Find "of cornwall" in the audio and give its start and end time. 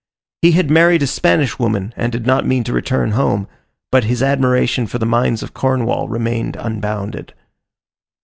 5.43-6.07